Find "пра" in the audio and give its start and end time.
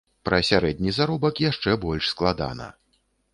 0.27-0.37